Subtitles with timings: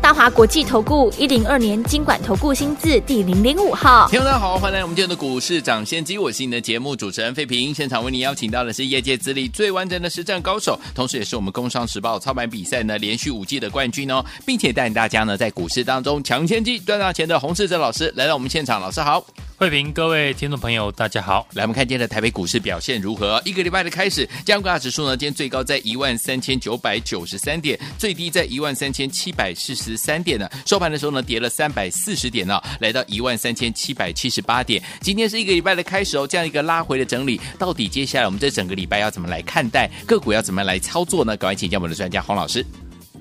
[0.00, 7.74] 大华国际投顾一零二年经管投顾新字第零零五号，听众大家好，欢迎来我们今天的股市抢先机，我是你的节目主持人费平。
[7.74, 19.24] 现场为你邀请到的是业界资历最完整的实战高手，同时也是我们工商时报操盘比赛呢连续五季的冠军哦，并且带领大家呢在股市当中抢先机赚大钱的洪世哲老师来到我们现场，老师好。
[19.58, 21.48] 慧平，各位听众朋友，大家好。
[21.54, 23.40] 来，我们看今天的台北股市表现如何？
[23.42, 30.46] 一个礼拜的开始，加权指数呢，今天最高在一万三千九百九十三点，最低在一万三千七百四十三点呢。
[30.66, 34.82] 收盘的时候呢，跌了三百四十点呢，来到一万三千七百七十八点。
[35.00, 41.34] 今天是一个礼拜的开始哦，这样一个拉回的整理，到底接下来我们这整个礼拜要怎么来看待个股，要怎么来操作呢？
[41.34, 42.62] 赶快请教我们的专家洪老师。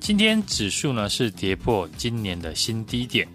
[0.01, 3.25] 今天指数呢是跌破今年的新低点。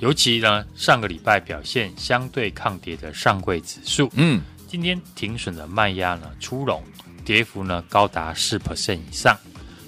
[0.00, 6.82] 尤其呢，上个礼拜表现相对抗跌的上柜指数，嗯，今天停损的卖压呢出笼，
[7.22, 9.36] 跌幅呢高达四 percent 以上，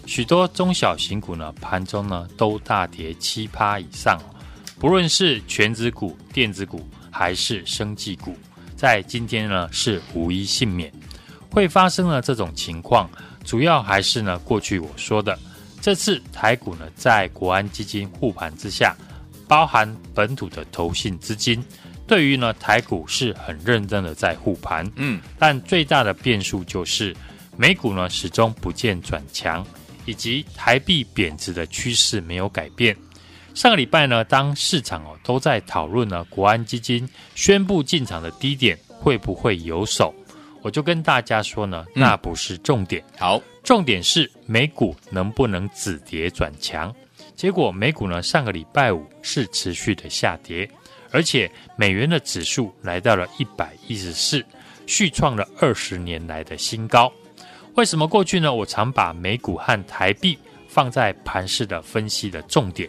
[0.05, 4.21] 许多中小型股呢盘中呢都大跌七趴以上，
[4.79, 8.37] 不论是权值股、电子股还是生技股，
[8.77, 10.93] 在今天呢是无一幸免。
[11.51, 13.11] 会发生了这种情况，
[13.47, 15.39] 主要还是呢过去我说的，
[15.81, 18.95] 这次台股呢在国安基金护盘之下。
[19.53, 21.63] 包含本土的投信资金，
[22.07, 27.15] 对于呢台股是很认真的在护盘，嗯，但最大的变数就是
[27.55, 29.63] 美股呢始终不见转强，
[30.07, 32.97] 以及台币贬值的趋势没有改变。
[33.53, 40.15] 上个礼拜呢，当市场哦都在讨论呢国安基金宣布进场的低点会不会有手，
[40.63, 46.91] 我就跟大家说呢，那不是重点，嗯、好，重点是美股能不能止跌转强。
[47.35, 50.69] 结果美股呢，上个礼拜五是持续的下跌，
[51.11, 54.45] 而且美元的指数来到了一百一十四，
[54.87, 57.13] 续创了二十年来的新高。
[57.75, 58.53] 为什么过去呢？
[58.53, 60.39] 我常把美股和台币
[60.69, 62.89] 放在盘势的分析的重点，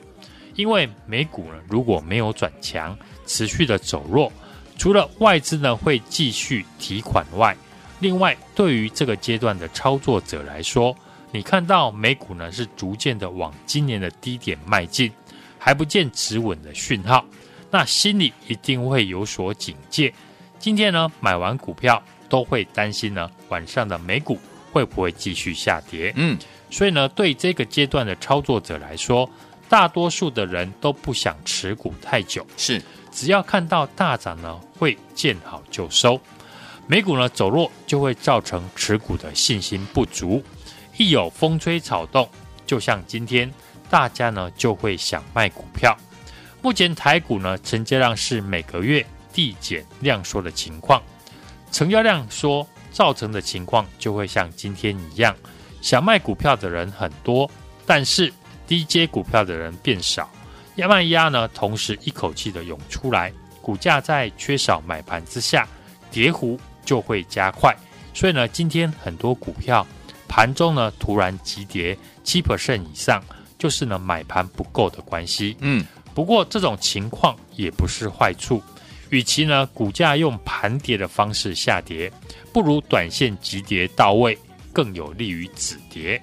[0.55, 2.95] 因为美股呢如果没有转强，
[3.25, 4.31] 持续的走弱，
[4.77, 7.55] 除了外资呢会继续提款外，
[7.99, 10.95] 另外对于这个阶段的操作者来说，
[11.33, 15.11] 你看到美股呢是逐渐的往今年的低点迈进，
[15.57, 17.25] 还不见止稳的讯号，
[17.71, 20.13] 那心里一定会有所警戒。
[20.59, 24.37] 今天呢买完股票都会担心呢晚上的美股
[24.71, 26.13] 会不会继续下跌？
[26.15, 26.37] 嗯，
[26.69, 29.27] 所以呢对这个阶段的操作者来说，
[29.67, 32.79] 大多数的人都不想持股太久，是
[33.11, 36.21] 只要看到大涨呢会见好就收，
[36.85, 40.43] 美股呢走弱就会造成持股的信心不足。
[40.97, 42.29] 一有风吹草动，
[42.65, 43.51] 就像今天，
[43.89, 45.97] 大家呢就会想卖股票。
[46.61, 51.01] 目前台股呢成交量是每个月递减量缩的情况，
[51.71, 55.35] 成交量缩造成的情况就会像今天一样，
[55.81, 57.49] 想卖股票的人很多，
[57.85, 58.31] 但是
[58.67, 60.29] 低阶股票的人变少，
[60.75, 65.67] 压卖压呢同时一口气的涌出来，股价在缺少买盘之下，
[66.11, 67.75] 跌幅就会加快。
[68.13, 69.85] 所以呢，今天很多股票。
[70.35, 73.23] 盘中呢突然急跌七 percent 以上，
[73.59, 75.55] 就是呢买盘不够的关系。
[75.59, 75.85] 嗯，
[76.15, 78.59] 不过这种情况也不是坏处，
[79.11, 82.11] 与其呢股价用盘跌的方式下跌，
[82.51, 84.35] 不如短线急跌到位，
[84.73, 86.19] 更有利于止跌。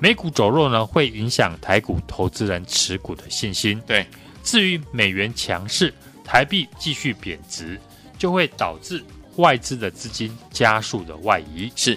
[0.00, 3.80] 美股走弱呢会影响台股投资人持股的信心。
[3.86, 4.04] 对，
[4.42, 7.80] 至于美元强势，台币继续贬值，
[8.18, 9.04] 就会导致
[9.36, 11.70] 外资的资金加速的外移。
[11.76, 11.96] 是。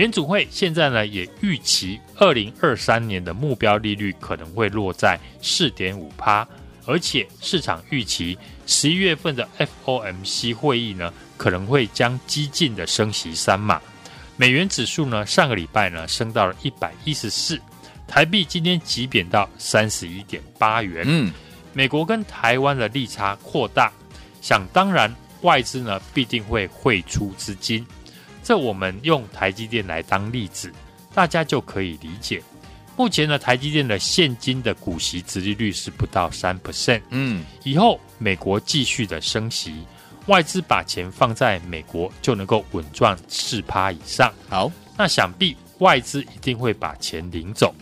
[0.00, 6.48] 联储会现在呢也预期，二零二三年的目标利率可能会落在四点五趴，
[6.86, 9.46] 而且市场预期十一月份的
[9.84, 13.78] FOMC 会议呢可能会将激进的升息三码。
[14.38, 17.60] 美元指数呢上个礼拜呢升到了一百一十四，
[18.08, 21.04] 台币今天急贬到三十一点八元。
[21.06, 21.30] 嗯，
[21.74, 23.92] 美国跟台湾的利差扩大，
[24.40, 27.86] 想当然外资呢必定会汇出资金。
[28.50, 30.72] 这我们用台积电来当例子，
[31.14, 32.42] 大家就可以理解。
[32.96, 37.00] 目前呢，台积电的现金的股息殖利率是不到三 percent。
[37.10, 39.84] 嗯，以后美国继续的升息，
[40.26, 44.34] 外资把钱放在美国就能够稳赚四趴以上。
[44.48, 44.68] 好，
[44.98, 47.72] 那想必外资一定会把钱领走。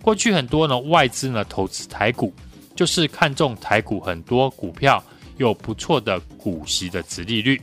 [0.00, 2.32] 过去很多呢，外资呢投资台股，
[2.74, 5.04] 就是看中台股很多股票
[5.36, 7.60] 有不错的股息的殖利率。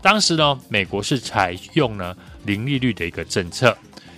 [0.00, 3.76] 当时呢，美国是采用呢零利率的一个政策，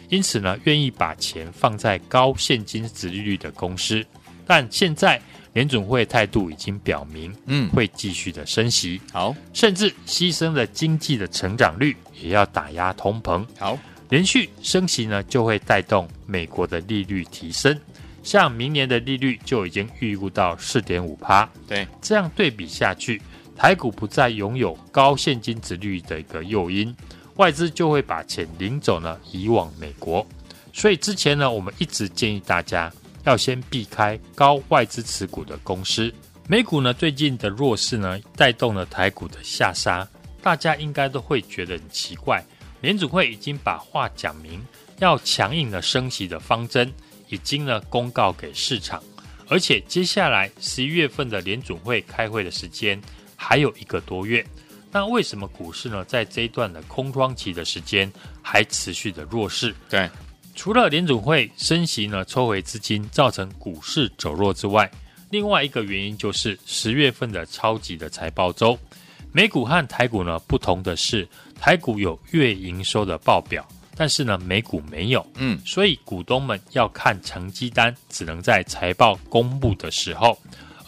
[0.08, 4.04] 因此呢，愿意把钱放在高现金值利率的公司。
[4.46, 5.20] 但现在
[5.52, 13.78] 联准会态度已经表明，嗯，会继续的升息，好，甚至牺牲了经济的成长率，也要打压通膨，好，
[14.08, 17.78] 连续升息呢，就会带动美国的利率提升，
[18.22, 23.22] 像明年的利率就已经预估到四点五趴，对，这样对比下去，
[23.60, 26.96] 台股不再拥有高现金殖利率的一个诱因，
[27.34, 30.26] 外资就会把钱领走呢，移往美国，
[30.72, 32.90] 所以之前呢，我们一直建议大家。
[33.24, 36.10] 要先避开高外资持股的公司。
[36.48, 40.08] 美股呢，最近的弱势呢，带动了台股的下杀。
[40.40, 42.42] 大家应该都会觉得很奇怪，
[42.80, 44.58] 联准会已经把话讲明，
[45.00, 46.90] 要强硬的升息的方针，
[47.28, 49.02] 已经呢公告给市场，
[49.50, 52.98] 而且接下来十一月份的联准会开会的时间
[53.42, 54.46] 还有一个多月。
[54.92, 59.74] 那为什么股市呢，在这一段的空窗期的时间还持续的弱势？
[59.88, 60.08] 对。
[60.54, 64.90] 除了联总会升息呢，抽回资金造成股市走弱之外，
[65.30, 68.78] 另外一个原因就是十月份的超级的财报周。
[69.32, 71.26] 美股和台股呢不同的是，
[71.58, 73.66] 台股有月营收的报表，
[73.96, 75.26] 但是呢美股没有。
[75.36, 80.36] 嗯，所以股东们要看成绩单，只能在财报公布的时候。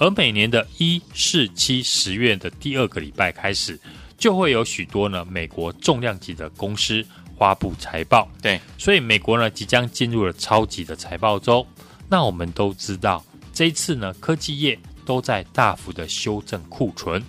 [0.03, 3.79] 而每年的一、四、七、十月的第二个礼拜开始，
[4.19, 7.07] 就会有许多呢美国重量级的公司。
[7.39, 11.67] 发布财报，对，所以美国呢即将进入了超级的财报周。
[12.09, 17.21] 那我们都知道，这一次呢科技业都在大幅的修正库存，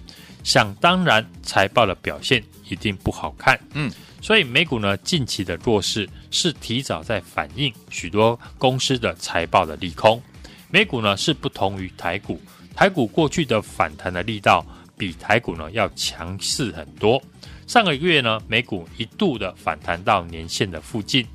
[0.44, 3.60] 想当然财报的表现一定不好看。
[3.74, 3.92] 嗯，
[4.22, 10.22] 所以美股呢近期的弱势是提早在反映许多公司的财报的利空。
[10.70, 12.40] 美股呢是不同于台股，
[12.76, 14.66] 台股过去的反弹的力道
[14.98, 17.22] 比台股呢要强势很多。
[17.66, 21.26] 上个月呢，美股一度的反弹到年线的附近，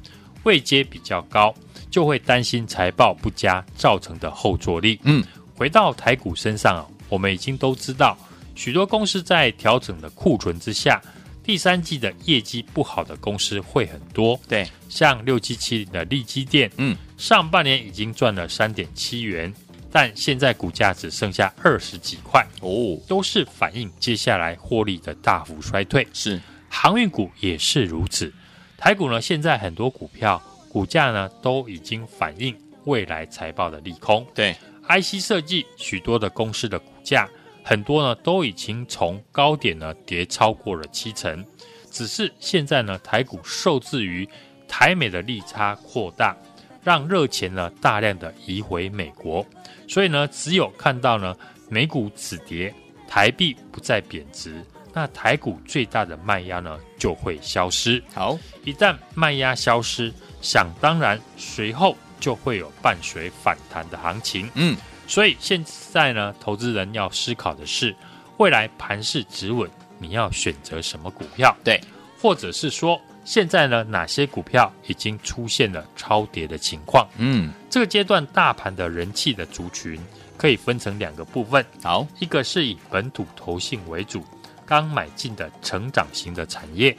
[0.43, 1.55] 位阶比较高，
[1.91, 5.01] 就会担心财报不佳造成的后坐力。
[5.05, 5.25] 嗯，
[5.55, 8.17] 回到台股身上啊，我们已经都知道，
[8.55, 11.01] 许多公司在调整的库存之下，
[11.43, 14.39] 第三季的业绩不好的公司会很多。
[14.47, 19.53] 对，像六七七零的利基电，嗯，上半年已经赚了三点七元。
[20.01, 26.07] 但现在股价只剩下二十几块哦，都是反映接下来获利的大幅衰退。
[26.13, 28.33] 是，航运股也是如此。
[28.77, 34.25] 台股呢，现在很多股票股价呢都已经反映未来财报的利空。
[34.33, 34.55] 对
[34.89, 37.29] ，IC 设计许多的公司的股价
[37.65, 41.45] 很多呢都已经从高点呢跌超过了七成，
[41.91, 44.29] 只是现在呢台股受制于
[44.69, 46.37] 台美的利差扩大，
[46.85, 49.45] 让热钱呢大量的移回美国。
[49.89, 51.35] 所以呢，只有看到呢
[51.69, 52.73] 美股止跌，
[53.09, 54.63] 台币不再贬值，
[54.93, 58.03] 那台股最大的卖压呢就会消失。
[58.13, 60.13] 好，一旦卖压消失，
[60.43, 64.51] 想当然随后就会有伴随反弹的行情。
[64.55, 64.77] 嗯，
[65.07, 67.95] 所以现在呢，投资人要思考的是，
[68.37, 71.57] 未来盘势止稳，你要选择什么股票？
[71.65, 71.81] 对，
[72.21, 77.07] 或者是说，现在呢哪些股票已经出现了超跌的情况？
[77.19, 77.53] 嗯。
[77.69, 80.01] 这个阶段大盘的人气的族群
[80.39, 84.25] 可以分成两个部分，好，一个是以本土投信为主，
[84.65, 86.91] 刚买进的成长型的产业；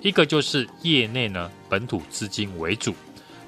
[0.00, 2.94] 一个就是业内呢本土资金为主。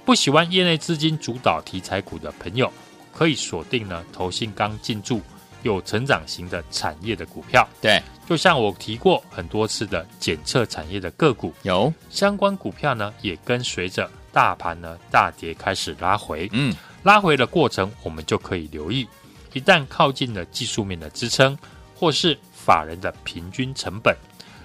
[0.05, 2.71] 不喜欢业内资金主导题材股的朋友，
[3.15, 5.23] 可以锁定呢投信刚进驻
[5.67, 7.69] 有成长型的产业的股票。
[7.81, 14.11] 对，就像我提过很多次的检测产业的个股，有相关股票呢也跟随着。
[14.33, 19.09] 大盘呢大跌开始拉回，嗯，拉回的过程我们就可以留意，
[19.55, 21.57] 一旦靠近了技术面的支撑，
[21.95, 24.15] 或是法人的平均成本，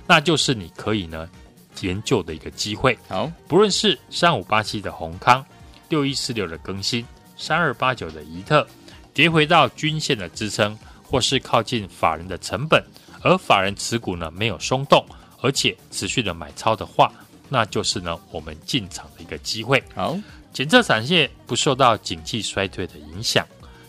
[0.06, 1.30] 那就是你可以呢
[1.80, 3.00] 研究的一个机会。
[3.08, 5.42] 好，不论是三五八七的宏康，
[5.88, 7.06] 六一四六的更新，
[7.38, 8.68] 三二八九的怡特，
[9.14, 10.78] 跌回到均线的支撑，
[11.12, 12.82] 或是靠近法人的成本，
[13.22, 15.06] 而法人持股呢没有松动，
[15.42, 17.12] 而且持续的买超的话。
[17.50, 19.84] 那就是呢，我们进场的一个机会。
[19.94, 20.18] 好，
[20.54, 23.46] 检测产业不受到景气衰退的影响，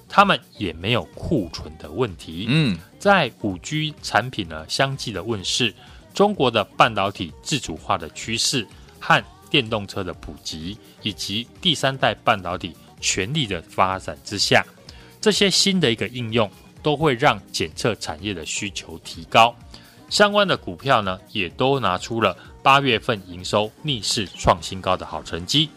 [0.09, 2.47] 他们也没有库存的问题。
[2.49, 5.73] 嗯，在五 G 产品呢相继的问世，
[6.13, 8.67] 中国的半导体自主化的趋势
[8.99, 14.67] 和电动车的普及，以及第三代半导体全力的发展之下，
[15.21, 16.51] 这些新的一个应用
[16.83, 19.55] 都会让检测产业的需求提高。
[20.11, 25.71] 相关的股票呢，也都拿出了八月份营收逆势创新高的好成绩，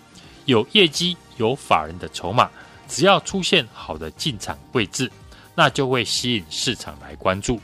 [0.43, 2.49] 有业绩、有法人的筹码，
[2.89, 5.09] 只要出现好的进场位置，
[5.55, 7.61] 那就会吸引市场来关注。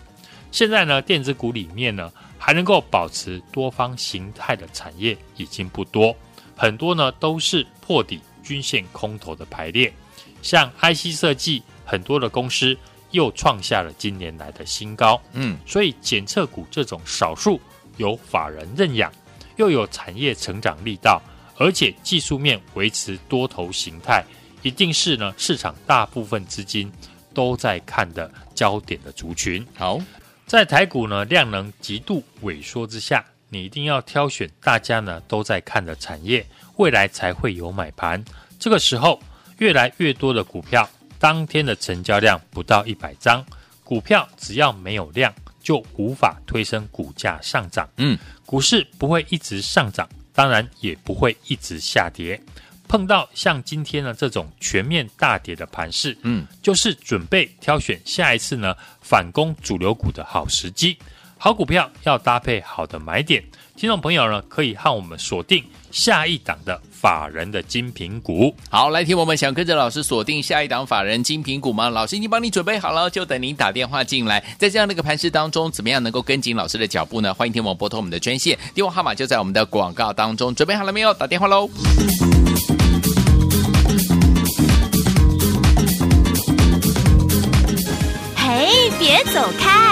[0.50, 6.16] 现在呢，电子股里面呢，还能够保持多方形态的产业已经不多，
[6.56, 9.94] 很多呢都是破底均线空头的排列。
[10.42, 12.78] 像 IC 设计，很多的公司
[13.12, 15.22] 又创下了今年来的新高。
[15.34, 17.60] 嗯，所以检测股这种少数
[17.98, 19.12] 有法人认养，
[19.58, 21.22] 又有产业成长力道，
[21.58, 24.24] 而且技术面维持多头形态，
[24.62, 26.92] 一定是呢市场大部分资金
[27.34, 29.66] 都在看的焦点的族群。
[29.78, 30.00] 好，
[30.46, 36.46] 在台股呢量能极度萎缩之下，你一定要挑选大家呢都在看的产业，
[36.78, 38.24] 未来才会有买盘。
[38.58, 39.20] 这个时候，
[39.58, 40.90] 越来越多的股票，
[41.22, 43.46] 当天的成交量不到一百张，
[43.84, 47.88] 股票只要没有量，就无法推升股价上涨。
[47.98, 52.42] 嗯，股市不会一直上涨，当然也不会一直下跌。
[52.88, 60.98] 碰到像今天呢这种全面大跌的盘势，嗯，就是准备挑选下一次呢反攻主流股的好时机。
[61.44, 63.44] 好股票要搭配好的买点，
[63.76, 66.80] 听众朋友呢可以和我们锁定下一档的。
[66.92, 71.90] 法人的精品股，好，来听我们想跟着老师锁定下一档法人精品股吗？
[71.90, 74.40] 老师已经帮你准备好了，就等您打电话进来。
[74.60, 77.34] 在这样的一个盘势当中，怎么样能够跟紧老师的脚步呢？
[77.34, 80.54] 欢迎听我们拨通我们的专线，电话号码就在我们的广告当中。
[80.54, 81.12] 准备好了没有？
[81.12, 81.68] 打电话喽！
[88.36, 89.91] 嘿，别走开，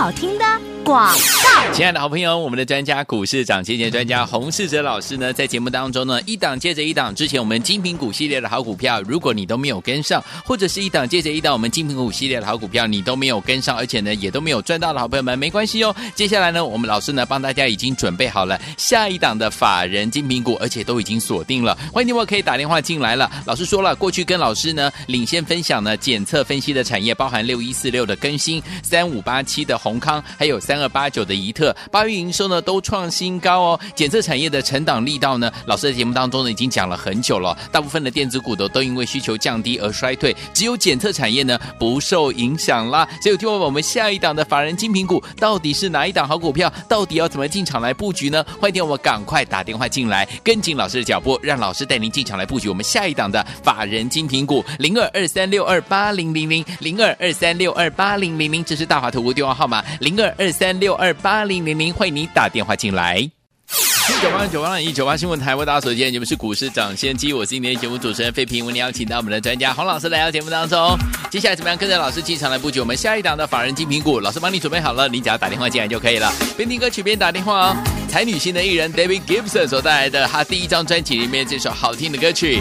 [0.00, 0.79] 好听的。
[0.90, 15.94] 广告，亲爱的好朋友，我们的专家股市涨跌跌专家洪世哲老师呢，在节目当中呢，一档接着一档，之前我们精品股系列的好股票，如果你都没有跟上，或者是一档接着一档，我们精品股系列的好股票，你都没有跟上，而且呢，也都没有赚到的好朋友们，没关系哦。
[16.16, 21.78] 接下来呢，我们老师呢，帮大家已经准备好了下一档的法人精品股，而且都已经锁定了。
[21.92, 23.30] 欢迎你们可以打电话进来了。
[23.44, 30.79] 老师说了，过去跟老师呢领先分享呢检测分析的产业，包含六一四六的更新，三五八七的閎康，还有三。
[30.80, 33.80] 二八九的宜特，八月营收呢都创新高哦。
[33.94, 37.56] 检测产业的成长力道呢，老师在节目当中呢已经讲了很久了。
[37.70, 43.08] 大部分的电子股都都因为需求降低而衰退，只有检测产业呢不受影响啦。
[43.22, 46.72] 所以听我们下一档的法人精品股到底是哪一档好股票？
[46.88, 48.44] 到底要怎么进场来布局呢？
[48.60, 60.69] 欢迎听我们赶快打电话进来，跟紧老师的脚步，让老师带您进场来布局我们下一档的法人精品股零二二三六二八零零零零二二三六二八零零零，这是大华投顾电话号码零二二三。
[60.78, 63.16] 六二八零零零，欢迎你打电话进来。
[63.16, 70.98] 一九八九八一九八新闻台，为大家所见，你们是股市涨先机，我是今天节目主持人费平，为您邀请到我们的专家洪老师来到节目当中。
[71.30, 74.18] 接下来怎么样跟着老师进场来布局我们下一档的法人精品股？
[74.18, 76.32] 老师帮你准备好了，你只要打电话进来就可以了。
[76.56, 77.76] 边听歌曲边打电话哦。
[78.08, 82.60] 才女性的艺人 David Gibson 所带来的他第一张专辑里面这首好听的歌曲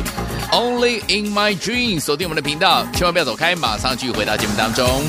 [0.56, 5.04] 《Only in My Dream》，锁定我们的频道，千万不要走开，马上继续回到节目当中。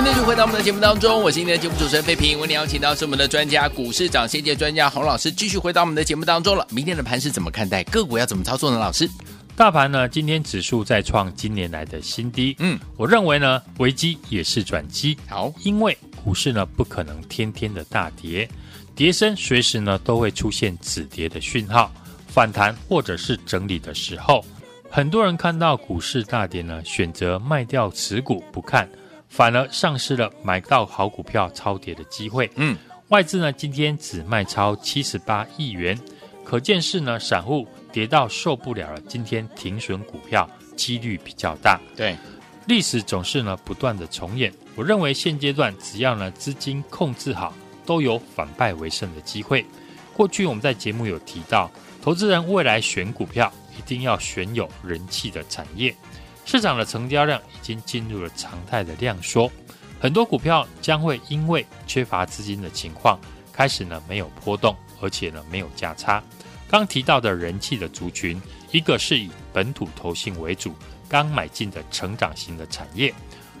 [0.00, 2.40] 欢迎继续回到我们的节目当中，我是今天的节目主持人费平。
[2.40, 6.66] 为您邀请到是我们的专家股市长先界专家洪老师，继续回到我们的节目当中了。
[6.70, 7.84] 明天的盘是怎么看待？
[7.84, 8.78] 个股要怎么操作呢？
[8.78, 9.06] 老师，
[9.54, 10.08] 大盘呢？
[10.08, 12.56] 今天指数再创今年来的新低。
[12.60, 15.14] 嗯，我认为呢，危机也是转机。
[15.28, 18.48] 好，因为股市呢不可能天天的大跌，
[18.96, 21.92] 跌升随时呢都会出现止跌的讯号，
[22.26, 24.42] 反弹或者是整理的时候。
[24.88, 28.88] 很多人看到股市大跌呢，选择卖掉持股不看，
[29.30, 32.50] 反而丧失了买到好股票超跌的机会。
[32.56, 32.76] 嗯，
[33.08, 35.98] 外资呢今天只卖超七十八亿元，
[36.44, 40.46] 可见是呢散户跌到受不了了，今天停损股票
[40.76, 41.80] 几率比较大。
[41.96, 42.16] 对，
[42.66, 44.52] 历史总是呢不断的重演。
[44.74, 47.54] 我认为现阶段只要呢资金控制好，
[47.86, 49.64] 都有反败为胜的机会。
[50.14, 51.70] 过去我们在节目有提到，
[52.02, 53.50] 投资人未来选股票。
[53.78, 55.94] 一定要选有人气的产业，
[56.44, 59.50] 市场的成交量已经进入了常态的量缩，
[60.00, 63.18] 很多股票将会因为缺乏资金的情况，
[63.52, 66.22] 开始呢没有波动，而且呢没有价差。
[66.68, 68.40] 刚提到的人气的族群，
[68.72, 70.74] 一个是以本土投信为主，
[71.08, 73.12] 刚买进的成长型的产业，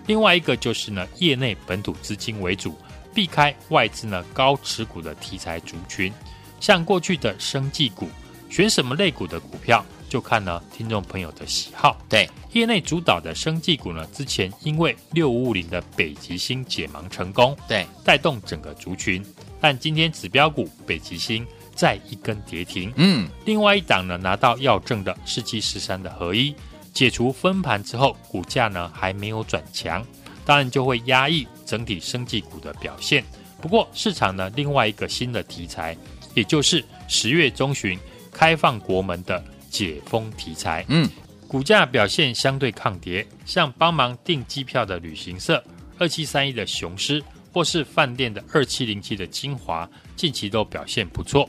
[0.06, 2.76] 另外一个就是呢业内本土资金为主，
[3.14, 6.12] 避开外资呢高持股的题材族群，
[6.60, 8.08] 像过去的生技股，
[8.48, 9.84] 选什么类股的股票？
[10.10, 11.96] 就看呢，听众朋友的喜好。
[12.08, 19.24] 对，业内主导的生技股呢，之前因为六五五零的北极星解盲成功，对，带动整个族群。
[19.60, 21.46] 但今天指标股北极星
[21.76, 22.92] 再一根跌停。
[22.96, 26.52] 嗯，另外一档呢，拿到药证的世纪十三的合一，
[26.92, 30.04] 解除分盘之后，股价呢还没有转强，
[30.44, 33.24] 当然就会压抑整体生技股的表现。
[33.62, 35.96] 不过市场呢，另外一个新的题材，
[36.34, 37.96] 也就是十月中旬
[38.32, 39.40] 开放国门的。
[39.70, 41.08] 解封题材，嗯，
[41.48, 45.62] 股价表现相对抗跌，像帮忙订机票的旅行社
[45.96, 51.48] 二七三一的雄狮，或是饭店的二七零七的精华，近期都表现不错。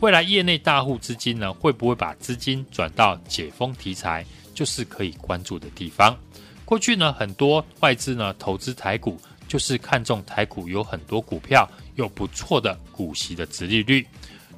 [0.00, 6.16] 未来业内大户资金呢，会不会把资金转到解封题材，就是可以关注的地方。
[6.64, 14.06] 过去呢，很多外资呢投资台股，就是看中台股有很多股票有不错的股息的殖利率。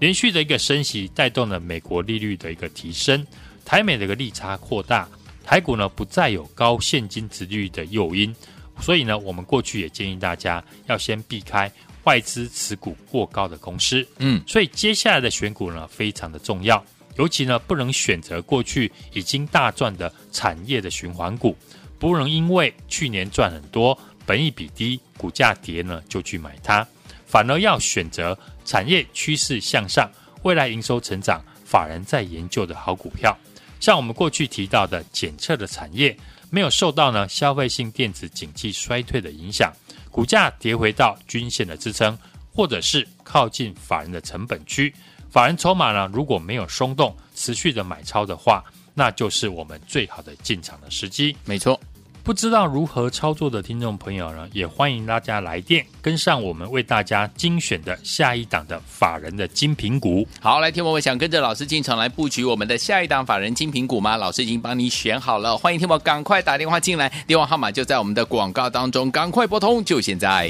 [0.02, 3.24] 连续的一个升息，带动了美国利率的一个提升，
[3.64, 5.08] 台美的一个利差扩大，
[5.44, 8.34] 台股呢不再有高现金值率的诱因，
[8.80, 11.70] 所以呢，我们过去也建议大家要先避开
[12.02, 14.04] 外资持股过高的公司。
[14.18, 16.84] 嗯，所以接下来的选股呢非常的重要，
[17.16, 21.56] 尤其呢不能选择过去已经大赚的产业的循环股，
[22.00, 26.84] 不能因为去年赚很多，本益比低，股价跌呢就去买它，
[27.24, 28.36] 反而要选择。
[28.64, 30.10] 产业趋势向上，
[30.42, 33.36] 未来营收成长，法人在研究的好股票，
[33.80, 36.16] 像我们过去提到的检测的产业，
[36.50, 39.72] 没有受到呢消费性电子景气衰退的影响，
[40.10, 42.18] 股价跌回到均线的支撑，
[42.52, 44.94] 或者是靠近法人的成本区，
[45.30, 48.62] 法人筹码呢如果没有松动，持续的买超的话，
[48.94, 51.34] 那就是我们最好的进场的时机。
[51.44, 51.80] 没错。
[52.24, 60.26] 不知道如何操作的听众朋友呢，也欢迎大家来电跟上我们为大家精选的下一档的法人的精品股。
[60.40, 64.16] 好，来听我们想跟着老师进场来布局我们的下一档法人精品股吗？
[64.16, 70.48] 老师已经帮你选好了，欢迎听我赶快打电话进来，电话号码就在我们的广告当中，赶快拨通，就现在。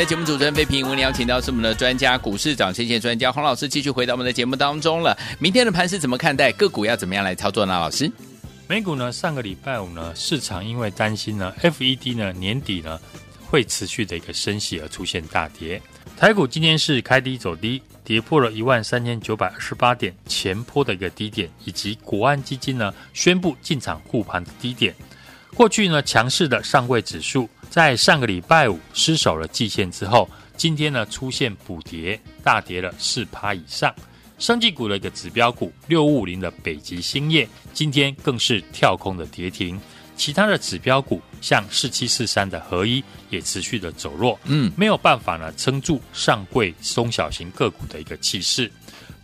[0.00, 0.82] 的节目主持人费平。
[0.86, 5.14] 我们邀请到是我们的专家，股市涨先线专家黄老师，继续回到我们的节目当中了。
[5.38, 6.50] 明天的盘是怎么看待？
[6.52, 7.74] 个股要怎么样来操作呢？
[7.74, 8.10] 老师，
[8.66, 12.98] 美股呢，上个礼拜五呢，市场因为担心呢，FED 呢年底呢
[13.44, 15.78] 会持续的一个升息而出现大跌。
[16.16, 24.94] 台股今天是开低走低，跌破了一万三千九百二十八点前波的一个低点，以及国安基金呢宣布进场护盘的低点。
[25.54, 33.94] 过去呢，强势的上柜指数在上个礼拜五失守了季线之后，今天呢出现补跌，大跌了四趴以上。
[34.38, 39.80] 生技股的一个指标股六五五零的北极星业，今天更是跳空的跌停。
[40.16, 48.70] 其他的指标股像四七四三的合一也持续的走弱，嗯，没有办法呢撑住上柜中小型个股的一个气势。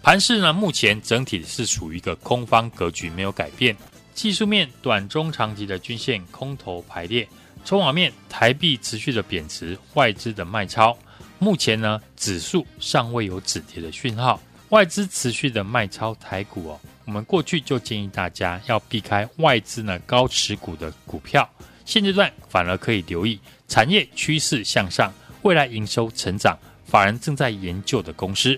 [0.02, 3.76] 盘势呢目前整体是属于一个空方格局，没有改变。
[4.14, 7.28] 技术面短中长期的均线空头排列，
[7.66, 10.96] 筹码面台币持续的贬值，外资的卖超。
[11.40, 16.80] 目前呢，指数尚未有止跌的讯号，外资持续的卖超台股哦。
[17.06, 21.48] 我们过去就建议大家要避开外资呢高持股的股票，
[21.84, 28.56] 现阶段反而可以留意产业趋势向上，未来营收成长，法人正在研究的公司。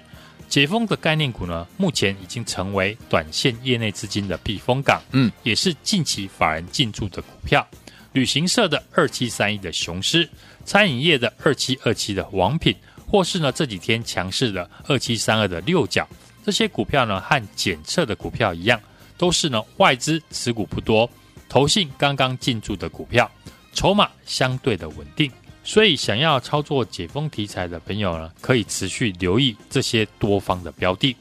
[0.51, 7.66] 解封的概念股呢，目前已经成为短线业内资金的避风港，嗯，也是近期法人进驻的股票。
[8.12, 10.29] 旅行社的二七三一的雄狮，
[10.64, 12.75] 餐饮业的二七二七的王品，
[13.07, 16.09] 或是呢这几天强势的二七三二的六角，
[16.44, 18.81] 这些股票呢和检测的股票一样，
[19.16, 21.09] 都是呢外资持股不多，
[21.49, 23.31] 投信刚刚进驻的股票，
[23.73, 25.31] 筹码相对的稳定。
[25.64, 31.14] 所以，想要操作解封题材的朋友呢，可以持续留意这些多方的标的。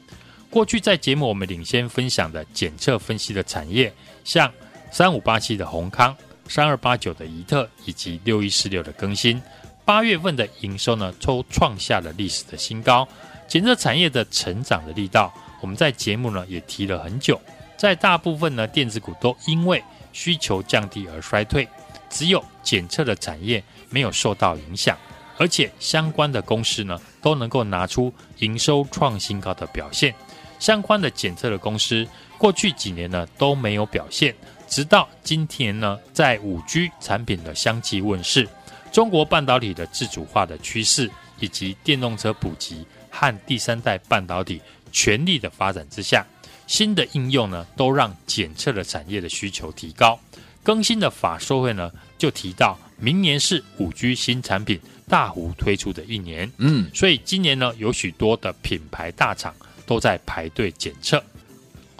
[0.48, 3.92] 过去在节目我们领先分享的检测分析的产业，
[4.24, 4.50] 像
[4.90, 6.16] 三五八七的閎康、
[6.48, 9.40] 三二八九的宜特以及六一四六的更新，
[9.84, 13.06] 八月份的营收呢都创下了历史的新高。
[13.46, 17.40] 检测产业的成长的力道，我们在节目呢也提了很久。
[17.76, 19.82] 在大部分呢电子股都因为
[20.12, 21.68] 需求降低而衰退，
[22.10, 23.62] 只有检测的产业。
[23.90, 24.98] 没有受到影响，
[25.38, 30.14] 而且相关的公司呢都能够拿出营收创新高的表现。
[30.58, 32.06] 相关的检测的公司
[32.36, 34.34] 过去几年呢都没有表现，
[34.68, 38.48] 直到今天呢，在五 G 产品的相继问世、
[38.92, 44.60] 中国半导体的自主化的趋势，以及电动车普及和第三代半导体
[44.92, 46.26] 全力的发展之下，
[46.66, 50.18] 新的应用呢都让检测的产业的需求提高。
[50.62, 52.78] 更新的法说会呢就提到。
[53.00, 59.54] 明年是五 G 新产品大幅推出的一年，嗯，所以今年呢，有许多的品牌大厂
[59.86, 61.22] 都在排队检测。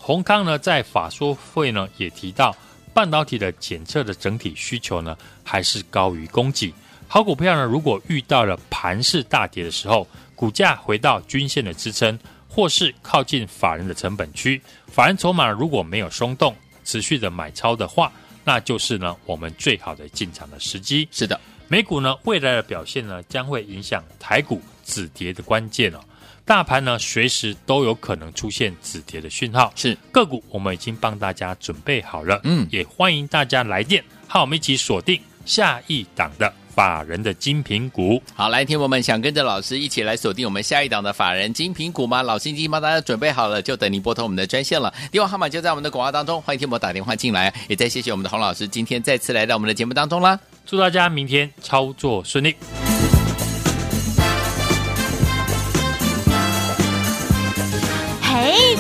[0.09, 2.57] 閎康呢，在法说会呢也提到，
[2.95, 6.73] 半导体的检测的整体需求呢还是高于供给。
[7.07, 12.19] 好股票呢，如果遇到了盘势大跌的时候，股价回到均线的支撑，
[12.49, 18.11] 或是靠近法人的成本区，法人筹码如果没有松动，持续的买超的话。
[18.45, 21.07] 那就是呢，我们最好的进场的时机。
[21.13, 26.01] 是的，美股呢未来的表现呢，将会影响台股止跌的关键哦。
[26.49, 29.71] 大盘呢，随时都有可能出现止跌的讯号。
[29.77, 32.41] 是个股，我们已经帮大家准备好了。
[32.45, 36.51] 嗯，也欢迎大家来电，和我们一起锁定下一档的。
[36.75, 42.23] 法人的精品股，好，来听我们想跟着老师一起来锁定我们下一档的法人精品股吗？
[42.23, 44.95] 老师已经帮大家准备好了，就等您拨通我们的专线了。
[45.11, 47.53] 电话号码就在我们的广告当中，欢迎听我打电话进来。
[47.69, 52.55] 也再谢谢我们的洪老师今天再次来到我们的节目当中啦，祝大家明天操作顺利。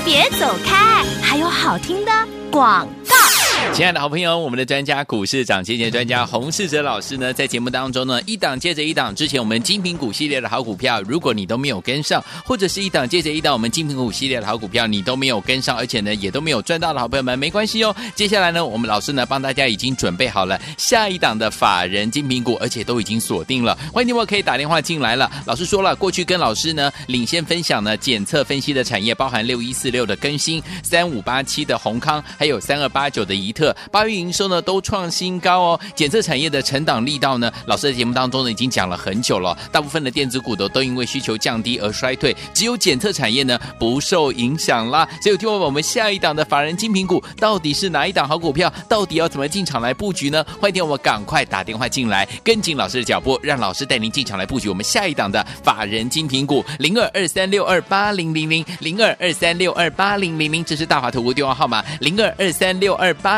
[0.09, 2.11] 别走开，还有好听的
[2.51, 3.28] 广告。
[3.75, 17.95] 亲爱的好朋友，我们的专家股市涨跌跌专家洪世哲老师呢，在节目当中呢，一档接着一档，之前我们精品股系列的好股票，如果你都没有跟上，或者是一档接着一档，我们精品股系列的好股票，你都没有跟上，而且呢，也都没有赚到的好朋友们，没关系哦。
[18.17, 23.79] 接下来呢，我们老师呢，帮大家已经准备好了下一档的法人精品股，而且都已经锁定了。
[23.93, 25.31] 欢迎你们可以打电话进来了。
[25.47, 33.75] 老师说了，过去跟老师呢领先分享呢检测分析的产业，包含六一四六的更新，三五八七的閎康，还有三二八九的宜特。
[33.90, 39.57] 八月营收呢都创新高哦，检测产业的成长力道呢，老师在节目当中呢已经讲了很久了。
[39.73, 45.09] 大部分的电子股都都因为需求降低而衰退，只有检测产业呢不受影响啦。
[45.21, 48.73] 所以听我，我们下一档的法人精品股到底是哪一档好股票？
[48.88, 50.44] 到底要怎么进场来布局呢？
[50.61, 63.38] 欢迎我们赶快打电话进来，跟紧老师的脚步，让老师带您进场来布局我们下一档的法人精品股零二二三六二八零零零零二二三六二八零零零，这是大华投顾电话号码零二二三六二八。